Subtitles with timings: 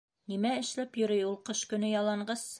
[0.31, 2.47] Нимә эшләп йөрөй ул ҡыш көнө яланғас?